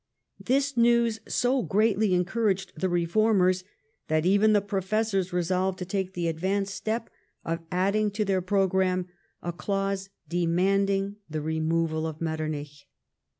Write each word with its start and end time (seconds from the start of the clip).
This 0.43 0.75
news 0.75 1.19
so 1.27 1.61
greatly 1.61 2.15
encouraged 2.15 2.73
the 2.75 2.89
reformers 2.89 3.63
that 4.07 4.25
even 4.25 4.51
the 4.51 4.59
Professors 4.59 5.31
resolved 5.31 5.77
to 5.77 5.85
take 5.85 6.13
the 6.15 6.27
advanced 6.27 6.73
step 6.73 7.11
of 7.45 7.61
adding 7.71 8.09
to 8.13 8.25
their 8.25 8.41
pro 8.41 8.65
gramme 8.67 9.09
a 9.43 9.53
clause 9.53 10.09
demanding 10.27 11.17
the 11.29 11.43
removal 11.43 12.07
of 12.07 12.17
jMetternich. 12.17 12.85